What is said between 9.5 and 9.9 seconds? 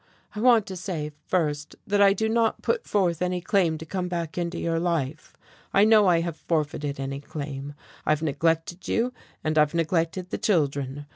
I've